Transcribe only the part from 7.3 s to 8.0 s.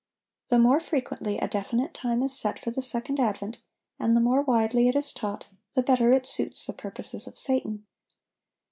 Satan.